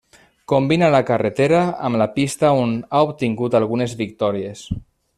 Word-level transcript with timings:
Combina 0.53 0.89
la 0.95 1.01
carretera 1.09 1.59
amb 1.89 2.01
la 2.03 2.09
pista 2.17 2.51
on 2.63 2.75
ha 2.89 3.05
obtingut 3.13 3.59
algunes 3.63 3.99
victòries. 4.05 4.69